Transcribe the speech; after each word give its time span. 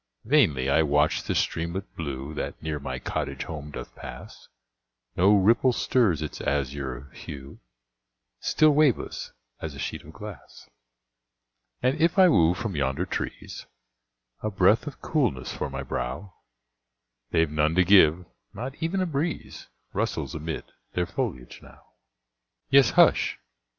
Vainly 0.25 0.67
I 0.67 0.81
watch 0.81 1.21
the 1.21 1.35
streamlet 1.35 1.95
blue 1.95 2.33
That 2.33 2.59
near 2.59 2.79
my 2.79 2.97
cottage 2.97 3.43
home 3.43 3.69
doth 3.69 3.93
pass, 3.93 4.47
No 5.15 5.35
ripple 5.37 5.71
stirs 5.73 6.23
its 6.23 6.41
azure 6.41 7.11
hue, 7.13 7.59
Still 8.39 8.71
waveless, 8.71 9.31
as 9.61 9.75
a 9.75 9.77
sheet 9.77 10.01
of 10.01 10.11
glass 10.11 10.67
And 11.83 12.01
if 12.01 12.17
I 12.17 12.29
woo 12.29 12.55
from 12.55 12.75
yonder 12.75 13.05
trees 13.05 13.67
A 14.41 14.49
breath 14.49 14.87
of 14.87 15.01
coolness 15.03 15.53
for 15.53 15.69
my 15.69 15.83
brow, 15.83 16.33
They've 17.29 17.51
none 17.51 17.75
to 17.75 17.83
give 17.85 18.25
not 18.55 18.81
e'en 18.81 19.01
a 19.01 19.05
breeze 19.05 19.67
Rustles 19.93 20.33
amid 20.33 20.63
their 20.93 21.05
foliage 21.05 21.59
now; 21.61 21.83
Yes, 22.71 22.89
hush! 22.89 23.37